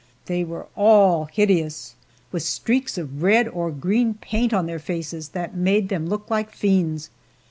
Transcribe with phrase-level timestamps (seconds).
[0.25, 1.93] They were all hideous
[2.31, 6.51] with streaks of red or green paint on their faces that made them look like
[6.51, 7.11] fiends.